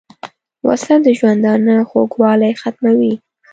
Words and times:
وسله 0.67 0.97
د 1.05 1.07
ژوندانه 1.17 1.75
خوږوالی 1.89 2.51
ختموي 2.61 3.13